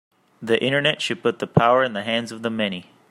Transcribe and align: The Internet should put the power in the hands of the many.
The 0.41 0.59
Internet 0.63 0.99
should 0.99 1.21
put 1.21 1.37
the 1.37 1.45
power 1.45 1.83
in 1.83 1.93
the 1.93 2.03
hands 2.03 2.31
of 2.31 2.41
the 2.41 2.49
many. 2.49 2.89